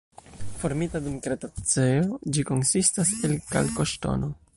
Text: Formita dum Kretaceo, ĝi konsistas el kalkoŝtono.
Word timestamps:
Formita 0.61 1.01
dum 1.07 1.19
Kretaceo, 1.27 2.17
ĝi 2.37 2.45
konsistas 2.53 3.13
el 3.29 3.37
kalkoŝtono. 3.53 4.31